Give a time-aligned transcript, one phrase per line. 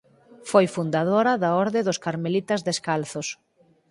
[0.49, 3.27] Foi a fundadora da Orde dos Carmelitas Descalzos.